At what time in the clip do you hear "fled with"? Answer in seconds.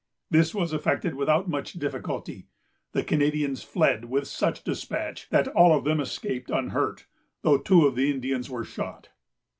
3.61-4.27